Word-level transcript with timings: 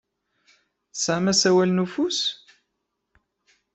Tesɛam 0.93 1.25
asawal 1.31 1.69
n 1.73 1.83
ufus? 1.83 2.19